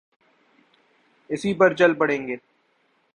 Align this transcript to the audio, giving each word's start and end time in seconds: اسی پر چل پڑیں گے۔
اسی 1.29 1.53
پر 1.53 1.73
چل 1.73 1.93
پڑیں 1.93 2.27
گے۔ 2.27 2.35